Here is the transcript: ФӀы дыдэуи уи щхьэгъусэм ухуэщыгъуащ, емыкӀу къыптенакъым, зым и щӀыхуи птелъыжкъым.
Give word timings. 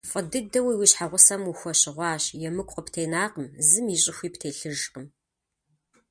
ФӀы 0.09 0.21
дыдэуи 0.31 0.75
уи 0.79 0.87
щхьэгъусэм 0.91 1.41
ухуэщыгъуащ, 1.51 2.23
емыкӀу 2.47 2.75
къыптенакъым, 2.77 3.47
зым 3.67 3.85
и 3.95 3.97
щӀыхуи 4.01 4.29
птелъыжкъым. 4.33 5.05